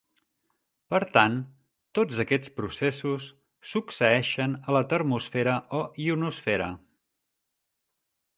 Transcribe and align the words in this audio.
Per 0.93 0.99
tant, 1.17 1.35
tots 1.99 2.21
aquests 2.23 2.51
processos 2.61 3.27
succeeixen 3.73 4.57
a 4.63 4.75
la 4.79 4.83
termosfera 4.95 5.55
o 5.83 5.83
ionosfera. 6.07 6.73